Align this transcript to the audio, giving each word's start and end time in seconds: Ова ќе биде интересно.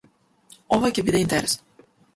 Ова 0.79 0.91
ќе 0.95 1.07
биде 1.11 1.23
интересно. 1.27 1.89